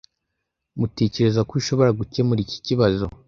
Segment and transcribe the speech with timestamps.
[0.79, 3.05] Mutekereza ko ushobora gukemura iki kibazo?